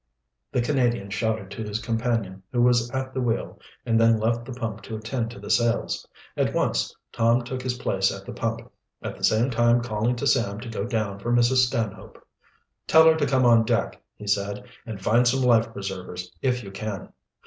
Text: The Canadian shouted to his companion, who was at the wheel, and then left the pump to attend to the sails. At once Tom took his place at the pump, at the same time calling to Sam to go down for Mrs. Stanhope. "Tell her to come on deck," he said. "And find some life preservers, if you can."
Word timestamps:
The 0.51 0.63
Canadian 0.63 1.11
shouted 1.11 1.51
to 1.51 1.61
his 1.61 1.77
companion, 1.77 2.41
who 2.51 2.63
was 2.63 2.89
at 2.89 3.13
the 3.13 3.21
wheel, 3.21 3.59
and 3.85 4.01
then 4.01 4.19
left 4.19 4.45
the 4.45 4.51
pump 4.51 4.81
to 4.81 4.95
attend 4.97 5.29
to 5.29 5.39
the 5.39 5.51
sails. 5.51 6.07
At 6.35 6.55
once 6.55 6.95
Tom 7.13 7.43
took 7.43 7.61
his 7.61 7.75
place 7.77 8.11
at 8.11 8.25
the 8.25 8.33
pump, 8.33 8.61
at 9.03 9.15
the 9.15 9.23
same 9.23 9.51
time 9.51 9.79
calling 9.79 10.15
to 10.15 10.25
Sam 10.25 10.59
to 10.61 10.69
go 10.69 10.85
down 10.85 11.19
for 11.19 11.31
Mrs. 11.31 11.67
Stanhope. 11.67 12.17
"Tell 12.87 13.05
her 13.05 13.15
to 13.15 13.27
come 13.27 13.45
on 13.45 13.63
deck," 13.63 14.01
he 14.15 14.25
said. 14.25 14.63
"And 14.87 14.99
find 15.03 15.27
some 15.27 15.41
life 15.43 15.71
preservers, 15.71 16.31
if 16.41 16.63
you 16.63 16.71
can." 16.71 17.13